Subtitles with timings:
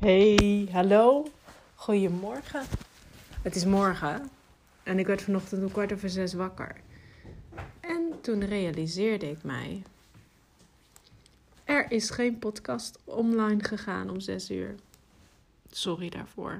[0.00, 1.26] Hey, hallo.
[1.74, 2.62] Goedemorgen.
[3.42, 4.30] Het is morgen
[4.82, 6.80] en ik werd vanochtend om kwart over zes wakker.
[7.80, 9.82] En toen realiseerde ik mij:
[11.64, 14.74] er is geen podcast online gegaan om zes uur.
[15.70, 16.58] Sorry daarvoor.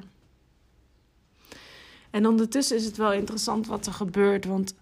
[2.11, 4.75] En ondertussen is het wel interessant wat er gebeurt, want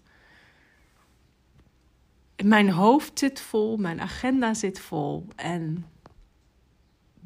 [2.44, 5.86] mijn hoofd zit vol, mijn agenda zit vol en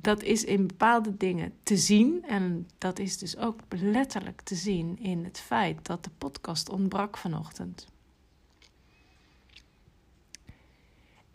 [0.00, 2.24] dat is in bepaalde dingen te zien.
[2.26, 7.16] En dat is dus ook letterlijk te zien in het feit dat de podcast ontbrak
[7.16, 7.86] vanochtend.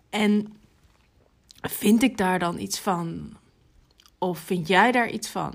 [0.09, 0.55] En
[1.61, 3.37] vind ik daar dan iets van?
[4.17, 5.53] Of vind jij daar iets van?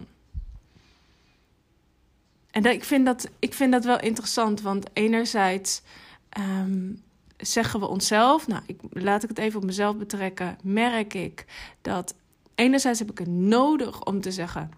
[2.50, 5.82] En ik, vind dat, ik vind dat wel interessant, want enerzijds
[6.28, 6.92] ehm,
[7.36, 11.44] zeggen we onszelf, nou, ik, laat ik het even op mezelf betrekken, merk ik
[11.80, 12.14] dat
[12.60, 14.70] enerzijds heb ik het nodig om te zeggen: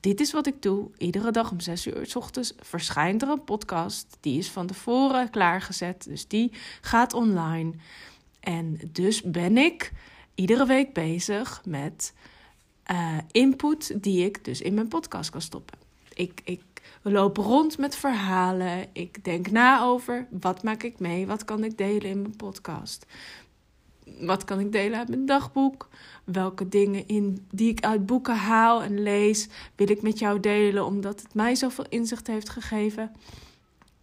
[0.00, 0.90] Dit is wat ik doe.
[0.98, 4.16] Iedere dag om 6 uur s ochtends verschijnt er een podcast.
[4.20, 7.72] Die is van tevoren klaargezet, dus die gaat online.
[8.40, 9.92] En dus ben ik
[10.34, 12.14] iedere week bezig met
[12.90, 15.78] uh, input die ik dus in mijn podcast kan stoppen.
[16.14, 16.62] Ik, ik
[17.02, 18.86] loop rond met verhalen.
[18.92, 23.06] Ik denk na over wat maak ik mee, wat kan ik delen in mijn podcast.
[24.20, 25.88] Wat kan ik delen uit mijn dagboek?
[26.24, 30.84] Welke dingen in, die ik uit boeken haal en lees, wil ik met jou delen,
[30.84, 33.12] omdat het mij zoveel inzicht heeft gegeven.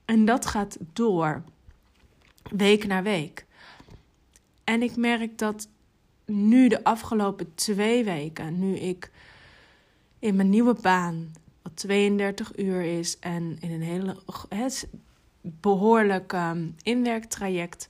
[0.05, 1.43] En dat gaat door,
[2.51, 3.45] week na week.
[4.63, 5.67] En ik merk dat
[6.25, 9.11] nu de afgelopen twee weken, nu ik
[10.19, 14.15] in mijn nieuwe baan, wat 32 uur is en in een hele
[15.41, 17.89] behoorlijk um, inwerktraject,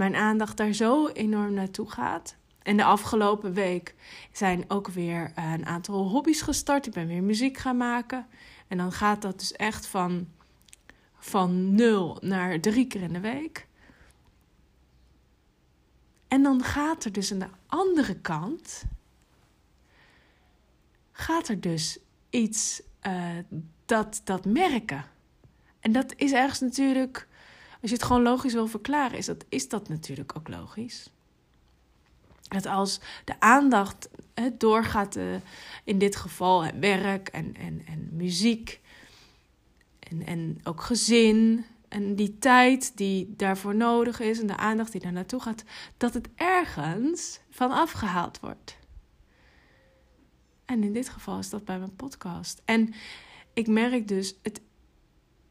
[0.00, 2.36] mijn aandacht daar zo enorm naartoe gaat.
[2.62, 3.94] En de afgelopen week
[4.32, 6.86] zijn ook weer eh, een aantal hobby's gestart.
[6.86, 8.26] Ik ben weer muziek gaan maken.
[8.68, 10.28] En dan gaat dat dus echt van,
[11.18, 13.66] van nul naar drie keer in de week.
[16.28, 18.84] En dan gaat er dus aan de andere kant.
[21.12, 21.98] Gaat er dus
[22.30, 23.28] iets uh,
[23.84, 25.04] dat, dat merken.
[25.80, 27.28] En dat is ergens natuurlijk
[27.80, 31.10] als je het gewoon logisch wil verklaren, is dat, is dat natuurlijk ook logisch.
[32.48, 34.08] Dat als de aandacht
[34.58, 35.34] doorgaat, uh,
[35.84, 38.80] in dit geval werk en, en, en muziek
[39.98, 45.00] en, en ook gezin en die tijd die daarvoor nodig is en de aandacht die
[45.00, 45.64] daar naartoe gaat,
[45.96, 48.76] dat het ergens van afgehaald wordt.
[50.64, 52.62] En in dit geval is dat bij mijn podcast.
[52.64, 52.94] En
[53.52, 54.60] ik merk dus, het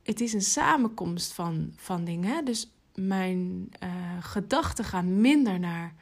[0.10, 2.46] het is een samenkomst van, van dingen.
[2.46, 3.90] Dus mijn uh,
[4.20, 5.94] gedachten gaan minder naar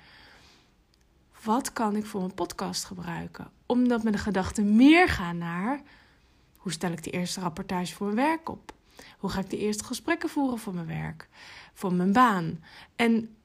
[1.43, 3.51] wat kan ik voor mijn podcast gebruiken.
[3.65, 5.81] Omdat mijn gedachten meer gaan naar
[6.57, 8.73] hoe stel ik de eerste rapportage voor mijn werk op?
[9.17, 11.27] Hoe ga ik de eerste gesprekken voeren voor mijn werk,
[11.73, 12.63] voor mijn baan?
[12.95, 13.35] En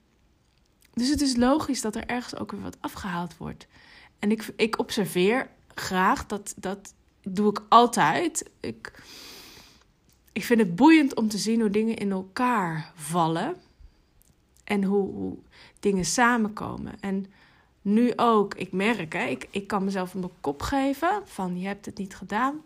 [0.92, 3.66] dus het is logisch dat er ergens ook weer wat afgehaald wordt.
[4.18, 8.50] En ik, ik observeer graag dat dat doe ik altijd.
[8.60, 8.92] Ik
[10.32, 13.56] ik vind het boeiend om te zien hoe dingen in elkaar vallen.
[14.65, 15.37] En hoe, hoe
[15.81, 17.00] dingen samenkomen.
[17.00, 17.26] En
[17.82, 21.87] nu ook, ik merk, hè, ik, ik kan mezelf een kop geven van je hebt
[21.87, 22.60] het niet gedaan.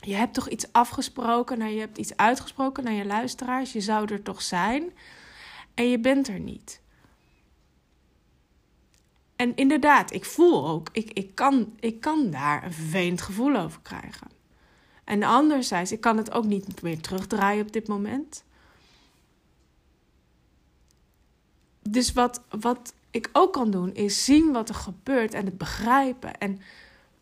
[0.00, 3.72] Je hebt toch iets afgesproken, nou, je hebt iets uitgesproken naar je luisteraars.
[3.72, 4.92] Je zou er toch zijn.
[5.74, 6.80] En je bent er niet.
[9.36, 13.80] En inderdaad, ik voel ook, ik, ik, kan, ik kan daar een vervelend gevoel over
[13.80, 14.33] krijgen.
[15.04, 18.44] En anderzijds, ik kan het ook niet meer terugdraaien op dit moment.
[21.82, 26.38] Dus wat, wat ik ook kan doen, is zien wat er gebeurt en het begrijpen.
[26.38, 26.60] En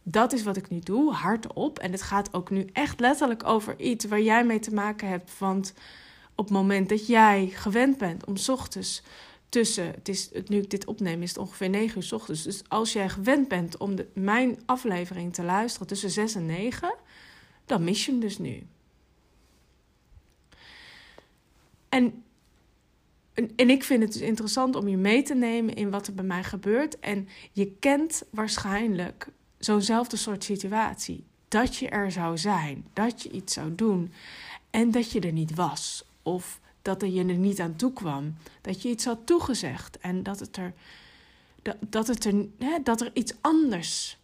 [0.03, 1.79] dat is wat ik nu doe, hardop.
[1.79, 5.39] En het gaat ook nu echt letterlijk over iets waar jij mee te maken hebt.
[5.39, 5.75] Want
[6.35, 9.03] op het moment dat jij gewend bent om ochtends
[9.49, 12.43] tussen, het is, nu ik dit opneem, is het ongeveer 9 uur ochtends.
[12.43, 16.95] Dus als jij gewend bent om de, mijn aflevering te luisteren tussen 6 en 9,
[17.67, 18.67] dan mis je hem dus nu.
[21.89, 22.23] En,
[23.35, 26.25] en, ik vind het dus interessant om je mee te nemen in wat er bij
[26.25, 26.99] mij gebeurt.
[26.99, 29.29] En je kent waarschijnlijk
[29.59, 31.25] zo'nzelfde soort situatie.
[31.49, 34.13] Dat je er zou zijn, dat je iets zou doen
[34.71, 36.05] en dat je er niet was.
[36.23, 38.35] Of dat er je er niet aan toe kwam.
[38.61, 40.73] Dat je iets had toegezegd en dat het er,
[41.63, 44.19] dat, dat het er, hè, dat er iets anders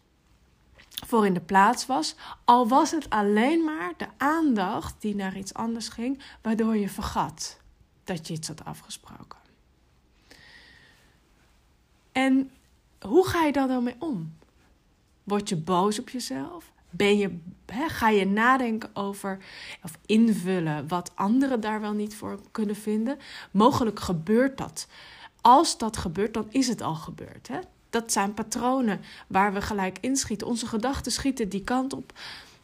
[1.05, 2.15] voor in de plaats was.
[2.45, 7.59] Al was het alleen maar de aandacht die naar iets anders ging, waardoor je vergat
[8.03, 9.39] dat je iets had afgesproken.
[12.11, 12.51] En
[13.01, 14.37] hoe ga je daar dan mee om?
[15.23, 16.71] Word je boos op jezelf?
[16.89, 19.37] Ben je, ga je nadenken over
[19.83, 23.17] of invullen wat anderen daar wel niet voor kunnen vinden?
[23.51, 24.87] Mogelijk gebeurt dat.
[25.41, 27.47] Als dat gebeurt, dan is het al gebeurd.
[27.47, 27.59] Hè?
[27.89, 30.47] Dat zijn patronen waar we gelijk inschieten.
[30.47, 32.13] Onze gedachten schieten die kant op.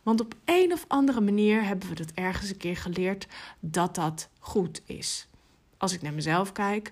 [0.04, 3.28] Want op een of andere manier hebben we dat ergens een keer geleerd
[3.60, 5.28] dat dat goed is.
[5.78, 6.92] Als ik naar mezelf kijk,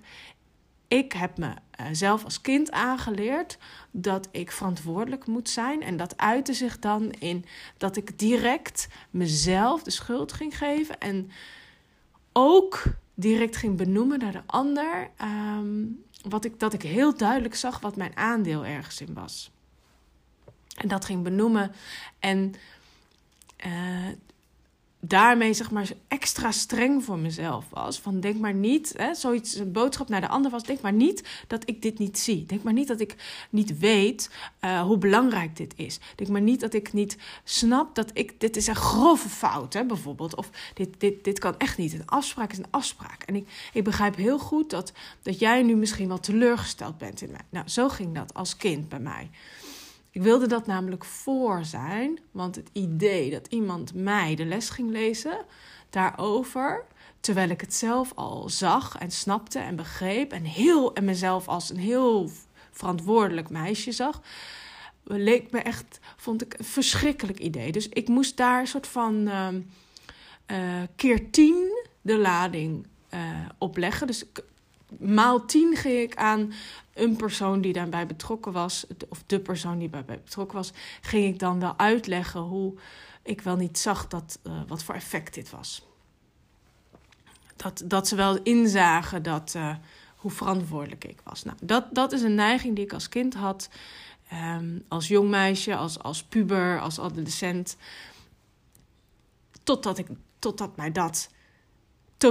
[0.87, 1.37] ik heb
[1.77, 3.57] mezelf eh, als kind aangeleerd
[3.91, 5.81] dat ik verantwoordelijk moet zijn.
[5.81, 7.45] En dat uitte zich dan in
[7.77, 10.99] dat ik direct mezelf de schuld ging geven.
[10.99, 11.31] En
[12.33, 12.83] ook
[13.13, 15.09] direct ging benoemen naar de ander.
[15.17, 15.85] Ehm,
[16.29, 19.51] wat ik, dat ik heel duidelijk zag wat mijn aandeel ergens in was.
[20.77, 21.71] En dat ging benoemen.
[22.19, 22.53] En
[23.65, 24.07] uh,
[25.05, 27.99] daarmee zeg maar extra streng voor mezelf was.
[27.99, 30.63] Van denk maar niet, hè, zoiets, een boodschap naar de ander was.
[30.63, 32.45] Denk maar niet dat ik dit niet zie.
[32.45, 33.15] Denk maar niet dat ik
[33.49, 34.29] niet weet
[34.61, 35.99] uh, hoe belangrijk dit is.
[36.15, 39.85] Denk maar niet dat ik niet snap dat ik, dit is een grove fout, hè,
[39.85, 40.35] bijvoorbeeld.
[40.35, 41.93] Of dit, dit, dit kan echt niet.
[41.93, 43.23] Een afspraak is een afspraak.
[43.23, 47.31] En ik, ik begrijp heel goed dat, dat jij nu misschien wel teleurgesteld bent in
[47.31, 47.41] mij.
[47.49, 49.29] Nou, zo ging dat als kind bij mij.
[50.13, 54.91] Ik wilde dat namelijk voor zijn, want het idee dat iemand mij de les ging
[54.91, 55.45] lezen
[55.89, 56.85] daarover,
[57.19, 61.69] terwijl ik het zelf al zag en snapte en begreep en, heel, en mezelf als
[61.69, 62.29] een heel
[62.71, 64.21] verantwoordelijk meisje zag,
[65.03, 67.71] leek me echt, vond ik een verschrikkelijk idee.
[67.71, 69.27] Dus ik moest daar een soort van
[70.47, 73.19] uh, keer tien de lading uh,
[73.57, 74.07] opleggen.
[74.07, 74.23] Dus
[74.99, 76.53] maal tien ging ik aan
[76.93, 81.39] een persoon die daarbij betrokken was, of de persoon die daarbij betrokken was, ging ik
[81.39, 82.73] dan wel uitleggen hoe
[83.23, 85.85] ik wel niet zag dat, uh, wat voor effect dit was.
[87.55, 89.75] Dat, dat ze wel inzagen dat, uh,
[90.15, 91.43] hoe verantwoordelijk ik was.
[91.43, 93.69] Nou, dat, dat is een neiging die ik als kind had,
[94.33, 97.77] um, als jong meisje, als, als puber, als adolescent.
[99.63, 100.07] Totdat, ik,
[100.39, 101.29] totdat mij dat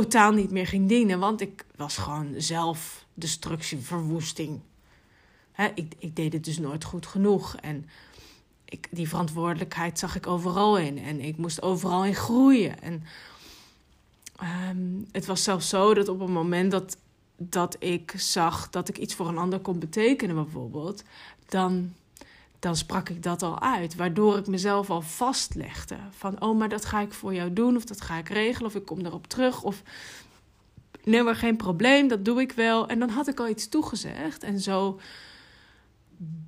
[0.00, 4.60] totaal niet meer ging dienen, want ik was gewoon zelf destructie, verwoesting.
[5.74, 7.56] Ik, ik deed het dus nooit goed genoeg.
[7.56, 7.88] En
[8.64, 10.98] ik, die verantwoordelijkheid zag ik overal in.
[10.98, 12.82] En ik moest overal in groeien.
[12.82, 13.02] En
[14.70, 16.96] um, het was zelfs zo dat op het moment dat,
[17.36, 21.02] dat ik zag dat ik iets voor een ander kon betekenen, bijvoorbeeld,
[21.48, 21.94] dan,
[22.62, 23.94] dan sprak ik dat al uit.
[23.94, 25.96] Waardoor ik mezelf al vastlegde.
[26.10, 28.74] Van, oh, maar dat ga ik voor jou doen, of dat ga ik regelen, of
[28.74, 29.62] ik kom erop terug.
[29.62, 29.82] Of
[31.04, 32.88] nee, maar geen probleem, dat doe ik wel.
[32.88, 34.42] En dan had ik al iets toegezegd.
[34.42, 35.00] En zo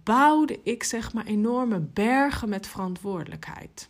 [0.02, 3.88] bouwde ik zeg maar enorme bergen met verantwoordelijkheid.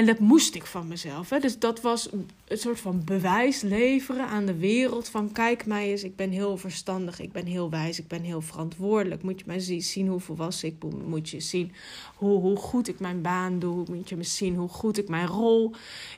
[0.00, 1.30] En dat moest ik van mezelf.
[1.30, 1.38] Hè.
[1.38, 5.08] Dus dat was een soort van bewijs leveren aan de wereld.
[5.08, 8.40] Van kijk mij eens, ik ben heel verstandig, ik ben heel wijs, ik ben heel
[8.40, 9.22] verantwoordelijk.
[9.22, 11.08] Moet je mij zien hoe volwassen ik ben.
[11.08, 11.72] Moet je zien
[12.14, 13.84] hoe, hoe goed ik mijn baan doe.
[13.88, 15.74] Moet je me zien hoe goed ik mijn rol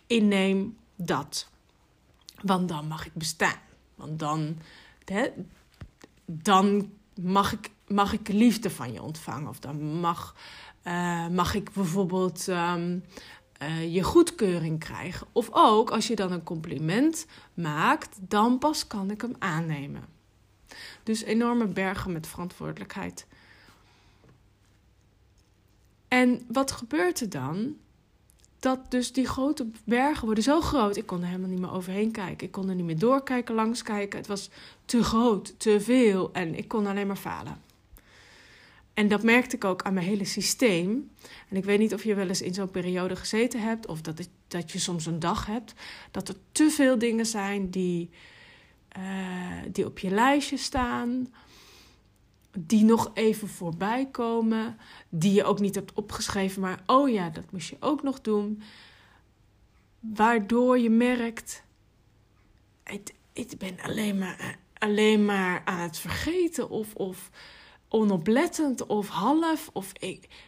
[0.06, 0.76] inneem.
[0.96, 1.48] Dat.
[2.42, 3.60] Want dan mag ik bestaan.
[3.94, 4.58] Want dan,
[5.04, 5.28] hè,
[6.24, 9.48] dan mag, ik, mag ik liefde van je ontvangen.
[9.48, 10.36] Of dan mag,
[10.84, 13.02] uh, mag ik bijvoorbeeld um,
[13.62, 15.26] uh, je goedkeuring krijgen.
[15.32, 20.04] Of ook als je dan een compliment maakt, dan pas kan ik hem aannemen.
[21.02, 23.26] Dus enorme bergen met verantwoordelijkheid.
[26.08, 27.76] En wat gebeurt er dan?
[28.62, 30.96] dat dus die grote bergen worden zo groot.
[30.96, 32.46] Ik kon er helemaal niet meer overheen kijken.
[32.46, 34.18] Ik kon er niet meer doorkijken, langs kijken.
[34.18, 34.50] Het was
[34.84, 36.32] te groot, te veel.
[36.32, 37.60] En ik kon alleen maar falen.
[38.94, 41.10] En dat merkte ik ook aan mijn hele systeem.
[41.48, 44.28] En ik weet niet of je wel eens in zo'n periode gezeten hebt, of dat,
[44.48, 45.74] dat je soms een dag hebt,
[46.10, 48.10] dat er te veel dingen zijn die,
[48.98, 51.28] uh, die op je lijstje staan
[52.58, 57.50] die nog even voorbij komen, die je ook niet hebt opgeschreven, maar oh ja, dat
[57.50, 58.62] moest je ook nog doen.
[60.00, 61.62] Waardoor je merkt,
[62.84, 67.30] ik, ik ben alleen maar, alleen maar aan het vergeten of, of
[67.92, 69.70] onoplettend of half.
[69.72, 69.92] Of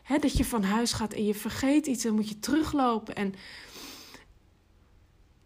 [0.02, 3.14] hè, dat je van huis gaat en je vergeet iets, dan moet je teruglopen.
[3.14, 3.34] En,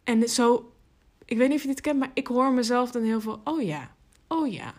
[0.04, 0.72] en zo,
[1.24, 3.62] ik weet niet of je dit kent, maar ik hoor mezelf dan heel veel, oh
[3.62, 3.94] ja,
[4.28, 4.74] oh ja.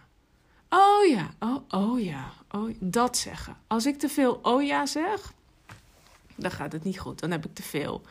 [0.69, 3.57] Oh ja, oh, oh ja, oh, dat zeggen.
[3.67, 5.33] Als ik te veel oh ja zeg,
[6.35, 7.19] dan gaat het niet goed.
[7.19, 8.01] Dan heb ik te veel.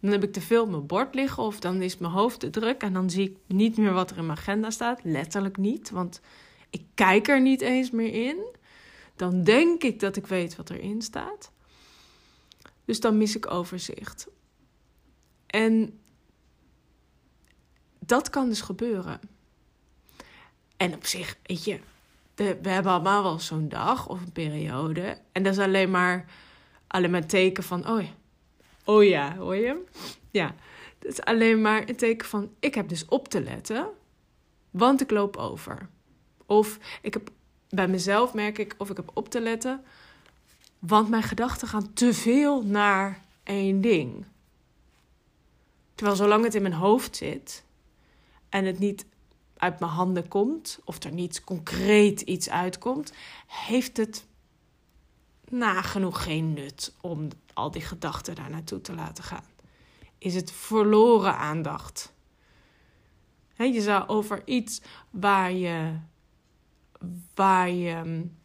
[0.00, 2.50] Dan heb ik te veel op mijn bord liggen of dan is mijn hoofd te
[2.50, 5.00] druk en dan zie ik niet meer wat er in mijn agenda staat.
[5.02, 6.20] Letterlijk niet, want
[6.70, 8.54] ik kijk er niet eens meer in.
[9.16, 11.50] Dan denk ik dat ik weet wat erin staat.
[12.84, 14.28] Dus dan mis ik overzicht.
[15.46, 16.00] En
[17.98, 19.20] dat kan dus gebeuren.
[20.76, 21.80] En op zich, weet je,
[22.34, 25.18] we hebben allemaal wel zo'n dag of een periode.
[25.32, 26.30] En dat is alleen maar,
[26.86, 28.10] alleen maar een teken van, oh ja,
[28.84, 29.84] oh ja, hoor je?
[30.30, 30.54] Ja,
[30.98, 33.88] dat is alleen maar een teken van, ik heb dus op te letten,
[34.70, 35.88] want ik loop over.
[36.46, 37.30] Of ik heb,
[37.68, 39.84] bij mezelf merk ik, of ik heb op te letten,
[40.78, 44.24] want mijn gedachten gaan te veel naar één ding.
[45.94, 47.64] Terwijl zolang het in mijn hoofd zit
[48.48, 49.06] en het niet
[49.56, 53.12] uit mijn handen komt, of er niet concreet iets uitkomt,
[53.46, 54.26] heeft het
[55.48, 59.44] nagenoeg geen nut om al die gedachten daar naartoe te laten gaan.
[60.18, 62.14] Is het verloren aandacht?
[63.56, 65.98] je zou over iets waar je,
[67.34, 68.36] waar je mm,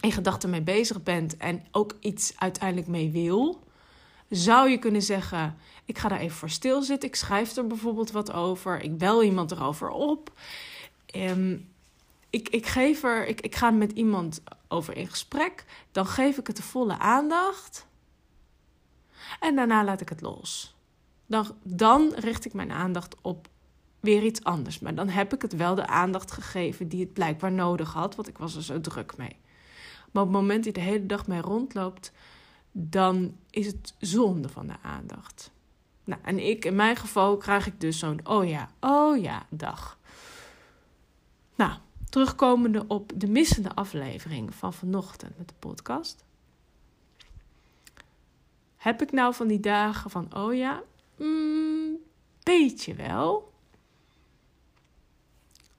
[0.00, 3.62] in gedachten mee bezig bent en ook iets uiteindelijk mee wil,
[4.28, 7.08] zou je kunnen zeggen: Ik ga daar even voor stilzitten.
[7.08, 8.80] Ik schrijf er bijvoorbeeld wat over.
[8.80, 10.32] Ik bel iemand erover op.
[11.16, 11.72] Um,
[12.30, 15.64] ik, ik, geef er, ik, ik ga met iemand over in gesprek.
[15.92, 17.86] Dan geef ik het de volle aandacht.
[19.40, 20.74] En daarna laat ik het los.
[21.26, 23.48] Dan, dan richt ik mijn aandacht op
[24.04, 24.78] weer iets anders.
[24.78, 28.28] Maar dan heb ik het wel de aandacht gegeven die het blijkbaar nodig had, want
[28.28, 29.36] ik was er zo druk mee.
[30.12, 32.12] Maar op het moment dat de hele dag mee rondloopt,
[32.72, 35.50] dan is het zonde van de aandacht.
[36.04, 39.98] Nou, en ik, in mijn geval, krijg ik dus zo'n oh ja, oh ja, dag.
[41.54, 41.72] Nou,
[42.08, 46.24] terugkomende op de missende aflevering van vanochtend met de podcast.
[48.76, 50.82] Heb ik nou van die dagen van oh ja,
[51.16, 51.96] mm,
[52.42, 53.52] beetje wel.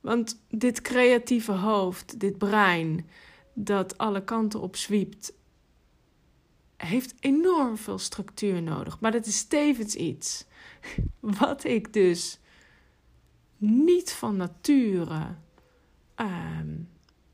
[0.06, 3.10] Want dit creatieve hoofd, dit brein,
[3.54, 5.34] dat alle kanten op zwiept
[6.78, 9.00] heeft enorm veel structuur nodig.
[9.00, 10.46] Maar dat is tevens iets
[11.40, 12.40] wat ik dus
[13.58, 15.36] niet van nature
[16.16, 16.74] ehm,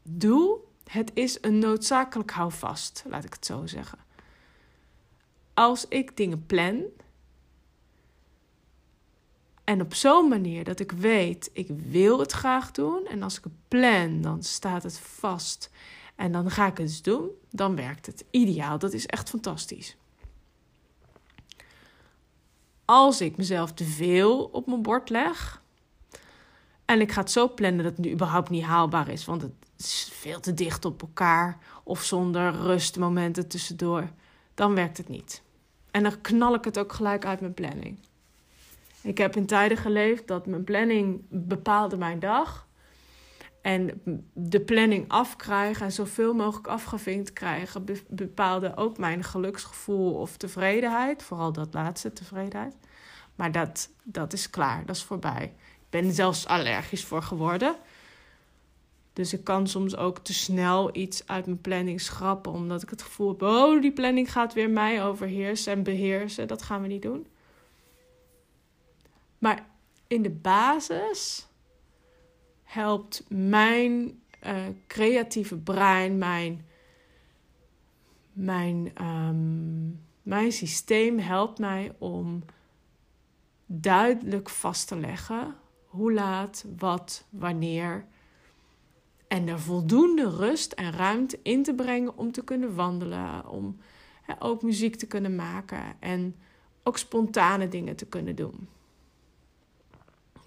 [0.04, 0.60] doe.
[0.84, 4.00] Het is een noodzakelijk houvast, laat ik het zo zeggen.
[5.54, 6.84] Als ik dingen plan.
[9.72, 13.06] En op zo'n manier dat ik weet, ik wil het graag doen.
[13.08, 15.70] En als ik het plan, dan staat het vast.
[16.16, 17.30] En dan ga ik het doen.
[17.50, 18.80] Dan werkt het ideaal.
[18.80, 19.98] Dat is echt fantastisch.
[22.86, 25.62] Als ik mezelf te veel op mijn bord leg.
[26.86, 29.26] En ik ga het zo plannen dat het nu überhaupt niet haalbaar is.
[29.26, 31.58] Want het is veel te dicht op elkaar.
[31.84, 34.10] Of zonder rustmomenten tussendoor.
[34.54, 35.42] Dan werkt het niet.
[35.92, 38.00] En dan knal ik het ook gelijk uit mijn planning.
[39.04, 42.68] Ik heb in tijden geleefd dat mijn planning bepaalde mijn dag.
[43.62, 44.02] En
[44.34, 51.24] de planning afkrijgen en zoveel mogelijk afgevinkt krijgen bepaalde ook mijn geluksgevoel of tevredenheid.
[51.24, 52.76] Vooral dat laatste, tevredenheid.
[53.36, 55.54] Maar dat, dat is klaar, dat is voorbij.
[55.76, 57.76] Ik ben zelfs allergisch voor geworden.
[59.14, 63.02] Dus ik kan soms ook te snel iets uit mijn planning schrappen, omdat ik het
[63.02, 66.48] gevoel heb: oh, die planning gaat weer mij overheersen en beheersen.
[66.48, 67.28] Dat gaan we niet doen.
[69.42, 69.66] Maar
[70.08, 71.48] in de basis
[72.64, 76.66] helpt mijn uh, creatieve brein, mijn,
[78.34, 82.44] mijn, um, mijn systeem helpt mij om
[83.66, 85.56] duidelijk vast te leggen
[85.86, 88.06] hoe laat, wat, wanneer.
[89.28, 93.78] En er voldoende rust en ruimte in te brengen om te kunnen wandelen, om
[94.40, 96.36] ook muziek te kunnen maken en
[96.84, 98.68] ook spontane dingen te kunnen doen.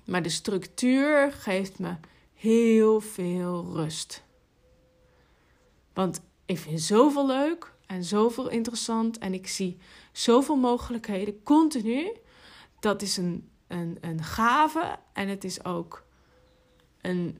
[0.04, 1.94] Maar de structuur geeft me
[2.34, 4.22] heel veel rust.
[5.92, 9.78] Want ik vind zoveel leuk en zoveel interessant en ik zie
[10.12, 12.12] zoveel mogelijkheden continu.
[12.80, 16.04] Dat is een, een, een gave en het is ook
[17.00, 17.38] een,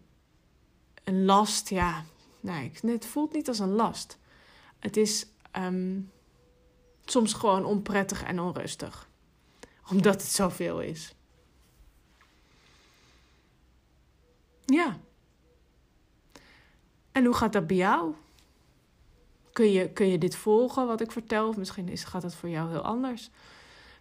[1.04, 1.68] een last.
[1.68, 2.04] Ja,
[2.40, 4.18] nee, het voelt niet als een last.
[4.78, 6.00] Het is ehm,
[7.04, 9.08] soms gewoon onprettig en onrustig,
[9.90, 11.14] omdat het zoveel is.
[14.66, 14.98] Ja.
[17.12, 18.14] En hoe gaat dat bij jou?
[19.52, 21.48] Kun je, kun je dit volgen wat ik vertel?
[21.48, 23.30] Of misschien is, gaat het voor jou heel anders.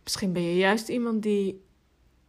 [0.03, 1.63] Misschien ben je juist iemand die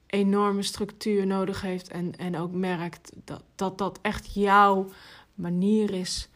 [0.07, 4.89] enorme structuur nodig heeft en, en ook merkt dat, dat dat echt jouw
[5.35, 6.29] manier is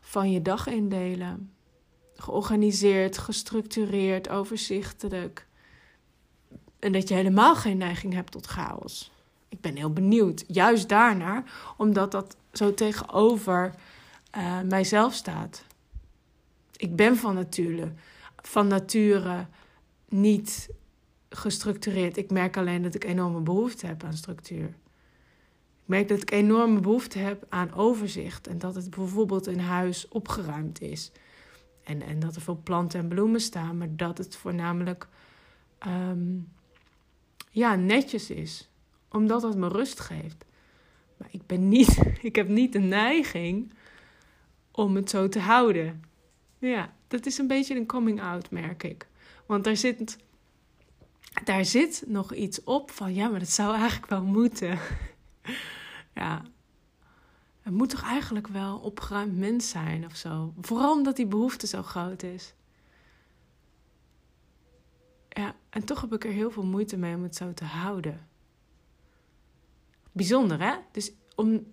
[0.00, 1.52] van je dag indelen.
[2.16, 5.46] Georganiseerd, gestructureerd, overzichtelijk.
[6.78, 9.12] En dat je helemaal geen neiging hebt tot chaos
[9.54, 13.74] ik ben heel benieuwd, juist daarnaar, omdat dat zo tegenover
[14.36, 15.64] uh, mijzelf staat.
[16.76, 17.92] Ik ben van nature,
[18.36, 19.46] van nature
[20.08, 20.68] niet
[21.28, 22.16] gestructureerd.
[22.16, 24.68] Ik merk alleen dat ik enorme behoefte heb aan structuur.
[25.82, 28.46] Ik merk dat ik enorme behoefte heb aan overzicht.
[28.46, 31.12] En dat het bijvoorbeeld in huis opgeruimd is.
[31.82, 33.78] En, en dat er veel planten en bloemen staan.
[33.78, 35.08] Maar dat het voornamelijk
[35.78, 36.36] ehm,
[37.50, 38.68] ja, netjes is.
[39.14, 40.44] Omdat dat me rust geeft.
[41.16, 43.72] Maar ik, ben niet, ik heb niet de neiging
[44.70, 46.02] om het zo te houden.
[46.58, 49.08] Ja, dat is een beetje een coming out, merk ik.
[49.46, 50.18] Want daar zit,
[51.44, 54.78] daar zit nog iets op van, ja, maar dat zou eigenlijk wel moeten.
[56.14, 56.42] ja,
[57.62, 60.54] het moet toch eigenlijk wel opgeruimd mens zijn of zo.
[60.60, 62.54] Vooral omdat die behoefte zo groot is.
[65.28, 68.32] Ja, en toch heb ik er heel veel moeite mee om het zo te houden.
[70.14, 70.74] Bijzonder, hè?
[70.92, 71.72] Dus om,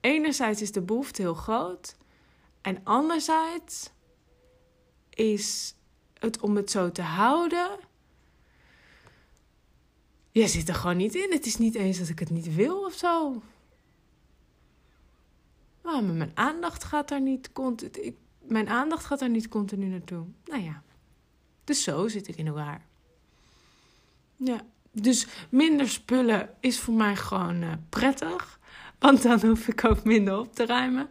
[0.00, 1.96] enerzijds is de behoefte heel groot.
[2.60, 3.90] En anderzijds
[5.10, 5.74] is
[6.18, 7.78] het om het zo te houden.
[10.30, 11.32] Je zit er gewoon niet in.
[11.32, 13.42] Het is niet eens dat ik het niet wil of zo.
[15.82, 18.16] Maar mijn aandacht gaat daar niet continu.
[18.38, 20.26] Mijn aandacht gaat daar niet continu naartoe.
[20.44, 20.82] Nou ja.
[21.64, 22.86] Dus zo zit ik in elkaar.
[24.36, 24.60] Ja.
[25.02, 28.58] Dus minder spullen is voor mij gewoon uh, prettig.
[28.98, 31.08] Want dan hoef ik ook minder op te ruimen.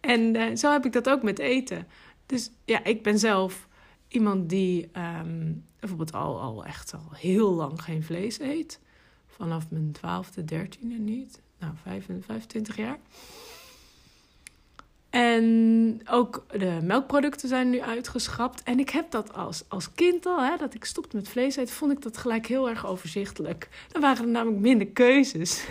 [0.00, 1.86] En uh, zo heb ik dat ook met eten.
[2.26, 3.68] Dus ja, ik ben zelf
[4.08, 8.80] iemand die um, bijvoorbeeld al, al echt al heel lang geen vlees eet.
[9.26, 11.40] Vanaf mijn twaalfde, dertiende niet.
[11.58, 12.98] Nou, 25 jaar.
[15.12, 18.62] En ook de melkproducten zijn nu uitgeschrapt.
[18.62, 21.74] En ik heb dat als, als kind al, hè, dat ik stopte met vlees eten,
[21.74, 23.68] vond ik dat gelijk heel erg overzichtelijk.
[23.88, 25.64] Dan waren er namelijk minder keuzes.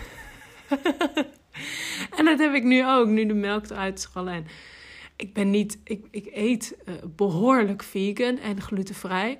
[2.18, 4.46] en dat heb ik nu ook, nu de melk eruit is En
[5.16, 9.38] ik ben niet, ik, ik eet uh, behoorlijk vegan en glutenvrij.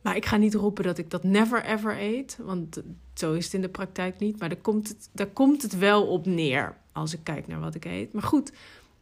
[0.00, 2.82] Maar ik ga niet roepen dat ik dat never ever eet, want
[3.14, 4.38] zo is het in de praktijk niet.
[4.38, 7.74] Maar daar komt het, daar komt het wel op neer als ik kijk naar wat
[7.74, 8.12] ik eet.
[8.12, 8.52] Maar goed,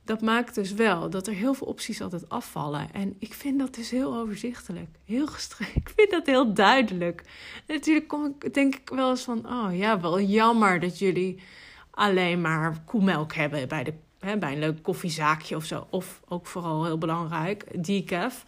[0.08, 2.92] dat maakt dus wel dat er heel veel opties altijd afvallen.
[2.92, 4.88] En ik vind dat dus heel overzichtelijk.
[5.04, 5.76] Heel gestrekt.
[5.88, 7.22] Ik vind dat heel duidelijk.
[7.66, 9.48] Natuurlijk kom ik, denk ik wel eens van...
[9.48, 11.42] oh ja, wel jammer dat jullie
[11.90, 13.68] alleen maar koemelk hebben...
[13.68, 15.86] bij, de, hè, bij een leuk koffiezaakje of zo.
[15.90, 18.44] Of ook vooral heel belangrijk, decaf.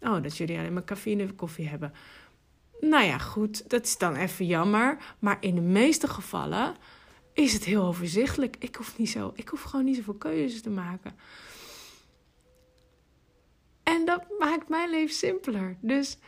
[0.00, 1.92] Oh, dat jullie alleen maar cafeïne koffie hebben.
[2.80, 4.96] Nou ja, goed, dat is dan even jammer.
[5.18, 6.74] Maar in de meeste gevallen
[7.32, 8.56] is het heel overzichtelijk.
[8.58, 11.16] Ik hoef, niet zo, ik hoef gewoon niet zoveel keuzes te maken.
[13.82, 15.76] En dat maakt mijn leven simpeler.
[15.80, 16.18] Dus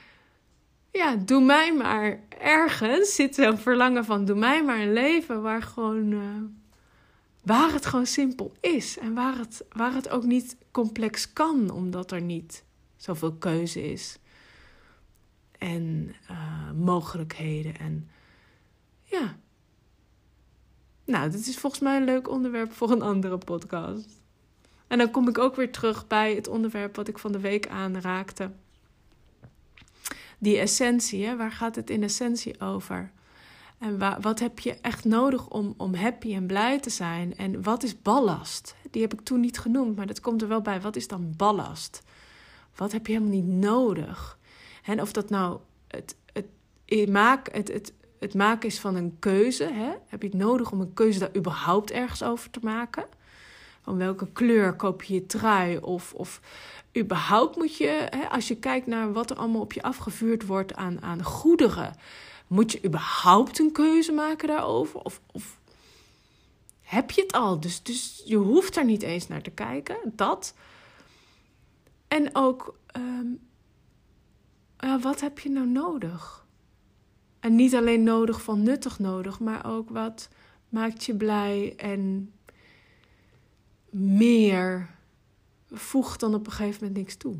[0.93, 5.63] ja, doe mij maar ergens zit een verlangen van doe mij maar een leven waar
[5.63, 6.21] gewoon uh,
[7.43, 12.11] waar het gewoon simpel is en waar het, waar het ook niet complex kan, omdat
[12.11, 12.65] er niet
[12.97, 14.19] zoveel keuze is
[15.59, 18.09] en uh, mogelijkheden en
[19.03, 19.39] ja,
[21.13, 24.21] nou, dit is volgens mij een leuk onderwerp voor een andere podcast.
[24.87, 27.69] En dan kom ik ook weer terug bij het onderwerp wat ik van de week
[27.69, 28.51] aanraakte.
[30.39, 33.11] Die essentie, waar gaat het in essentie over?
[33.79, 37.37] En wat heb je echt nodig om, om happy en blij te zijn?
[37.37, 38.75] En wat is ballast?
[38.91, 40.81] Die heb ik toen niet genoemd, maar dat komt er wel bij.
[40.81, 42.03] Wat is dan ballast?
[42.77, 44.39] Wat heb je helemaal niet nodig?
[44.85, 46.47] En of dat nou het, het,
[46.85, 49.65] het, maak, het, het, het maken is van een keuze.
[49.65, 49.93] Hè?
[50.07, 53.05] Heb je het nodig om een keuze daar überhaupt ergens over te maken?
[53.83, 55.79] Van welke kleur koop je je trui?
[55.79, 56.41] Of, of
[56.99, 60.75] überhaupt moet je, hè, als je kijkt naar wat er allemaal op je afgevuurd wordt
[60.75, 61.95] aan, aan goederen,
[62.47, 65.01] moet je überhaupt een keuze maken daarover?
[65.01, 65.61] Of, of
[66.83, 67.61] heb je het al?
[67.61, 69.97] Dus, dus je hoeft er niet eens naar te kijken.
[70.05, 70.55] Dat.
[72.09, 73.41] En ook, um,
[75.03, 76.43] wat heb je nou nodig?
[77.43, 80.29] En niet alleen nodig van nuttig nodig, maar ook wat
[80.69, 82.33] maakt je blij en
[83.91, 84.91] meer
[85.71, 87.37] voegt dan op een gegeven moment niks toe.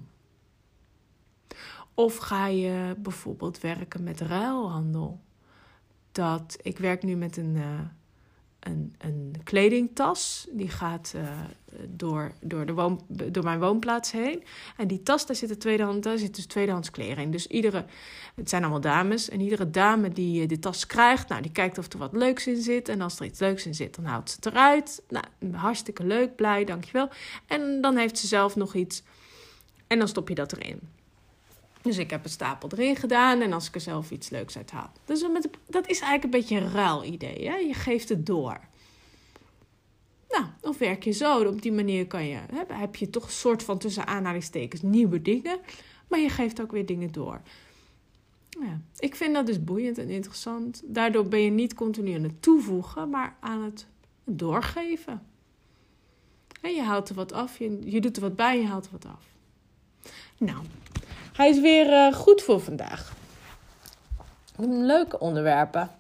[1.95, 5.21] Of ga je bijvoorbeeld werken met ruilhandel.
[6.13, 7.81] Dat ik werk nu met een, uh,
[8.63, 10.47] een, een kledingtas.
[10.51, 11.23] Die gaat uh,
[11.89, 14.43] door, door, de woon, door mijn woonplaats heen.
[14.77, 17.31] En die tas, daar zitten tweedehand, daar zit dus tweedehands kleren in.
[17.31, 17.85] Dus iedere,
[18.35, 19.29] het zijn allemaal dames.
[19.29, 22.47] En iedere dame die uh, de tas krijgt, nou, die kijkt of er wat leuks
[22.47, 22.89] in zit.
[22.89, 25.03] En als er iets leuks in zit, dan houdt ze het eruit.
[25.09, 27.09] Nou, hartstikke leuk, blij, dankjewel.
[27.47, 29.03] En dan heeft ze zelf nog iets.
[29.87, 30.81] En dan stop je dat erin.
[31.83, 34.71] Dus ik heb een stapel erin gedaan en als ik er zelf iets leuks uit
[34.71, 34.93] haal.
[35.05, 37.49] Dus met, dat is eigenlijk een beetje een ruil idee.
[37.49, 37.57] Hè?
[37.57, 38.61] Je geeft het door.
[40.29, 41.45] Nou, of werk je zo.
[41.45, 45.59] Op die manier kan je, heb je toch een soort van tussen aanhalingstekens nieuwe dingen.
[46.09, 47.41] Maar je geeft ook weer dingen door.
[48.49, 50.83] Ja, ik vind dat dus boeiend en interessant.
[50.85, 53.87] Daardoor ben je niet continu aan het toevoegen, maar aan het
[54.25, 55.23] doorgeven.
[56.61, 58.93] En je haalt er wat af, je, je doet er wat bij je haalt er
[58.93, 59.25] wat af.
[60.39, 60.65] Nou,
[61.33, 63.13] hij is weer uh, goed voor vandaag.
[64.67, 65.91] Leuke onderwerpen.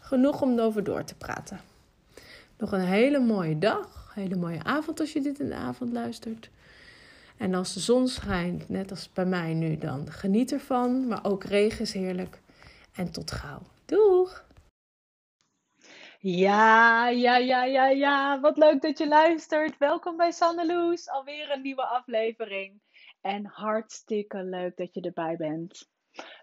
[0.00, 1.60] Genoeg om over door te praten.
[2.58, 6.50] Nog een hele mooie dag, hele mooie avond als je dit in de avond luistert.
[7.36, 11.06] En als de zon schijnt, net als bij mij nu, dan geniet ervan.
[11.06, 12.40] Maar ook regen is heerlijk.
[12.94, 13.62] En tot gauw.
[13.84, 14.44] Doeg!
[16.18, 18.40] Ja, ja, ja, ja, ja.
[18.40, 19.78] Wat leuk dat je luistert.
[19.78, 21.08] Welkom bij Sanneloes.
[21.08, 22.80] Alweer een nieuwe aflevering.
[23.22, 25.90] En hartstikke leuk dat je erbij bent.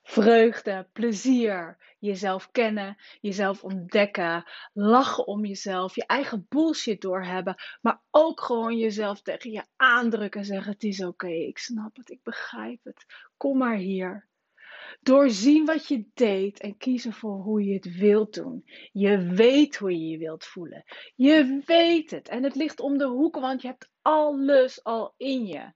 [0.04, 8.42] Vreugde, plezier, jezelf kennen, jezelf ontdekken, lachen om jezelf, je eigen bullshit doorhebben, maar ook
[8.42, 12.84] gewoon jezelf tegen je aandrukken en zeggen: Het is oké, ik snap het, ik begrijp
[12.84, 13.06] het,
[13.38, 14.28] kom maar hier.
[15.02, 18.64] Doorzien wat je deed en kiezen voor hoe je het wilt doen.
[18.92, 20.84] Je weet hoe je je wilt voelen.
[21.16, 22.30] Je weet het.
[22.30, 25.74] En het ligt om de hoek, want je hebt alles al in je.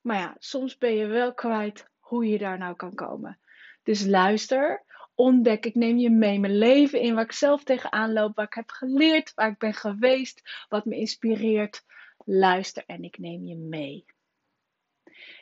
[0.00, 3.38] Maar ja, soms ben je wel kwijt hoe je daar nou kan komen.
[3.82, 4.84] Dus luister,
[5.14, 8.54] ontdek, ik neem je mee mijn leven in waar ik zelf tegenaan loop, waar ik
[8.54, 11.84] heb geleerd, waar ik ben geweest, wat me inspireert.
[12.24, 14.04] Luister en ik neem je mee.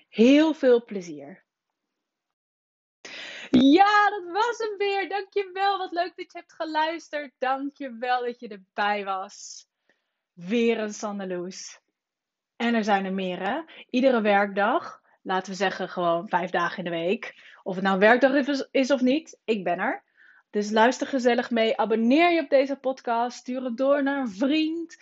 [0.08, 1.44] Heel veel plezier.
[3.50, 5.08] Ja, dat was hem weer.
[5.08, 5.78] Dankjewel.
[5.78, 7.32] Wat leuk dat je hebt geluisterd.
[7.38, 9.66] Dankjewel dat je erbij was.
[10.32, 11.80] Weer een Sandeloes.
[12.56, 13.60] En er zijn er meer, hè?
[13.90, 17.34] Iedere werkdag laten we zeggen, gewoon vijf dagen in de week.
[17.62, 18.32] Of het nou werkdag
[18.70, 20.04] is of niet, ik ben er.
[20.50, 21.76] Dus luister gezellig mee.
[21.76, 23.38] Abonneer je op deze podcast.
[23.38, 24.96] Stuur het door naar een vriend.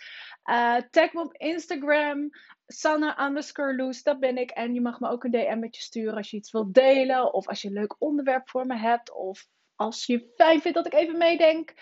[0.45, 2.29] Uh, tag me op Instagram.
[2.67, 3.15] Sanne
[4.03, 4.49] dat ben ik.
[4.49, 7.33] En je mag me ook een DM met je sturen als je iets wilt delen.
[7.33, 9.13] Of als je een leuk onderwerp voor me hebt.
[9.13, 11.73] Of als je fijn vindt dat ik even meedenk.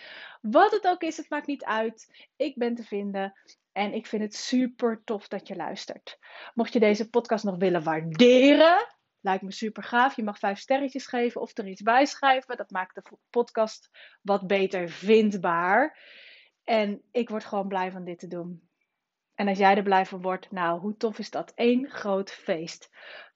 [0.41, 2.27] Wat het ook is, het maakt niet uit.
[2.35, 3.33] Ik ben te vinden.
[3.73, 6.19] En ik vind het super tof dat je luistert.
[6.53, 8.87] Mocht je deze podcast nog willen waarderen,
[9.19, 10.15] lijkt me super gaaf.
[10.15, 12.57] Je mag vijf sterretjes geven of er iets bij schrijven.
[12.57, 13.89] Dat maakt de podcast
[14.21, 15.99] wat beter vindbaar.
[16.63, 18.69] En ik word gewoon blij van dit te doen.
[19.35, 21.51] En als jij er blij van wordt, nou, hoe tof is dat?
[21.55, 22.89] Eén groot feest.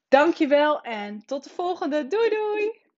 [0.07, 2.07] Dankjewel en tot de volgende.
[2.07, 2.86] Doei doei!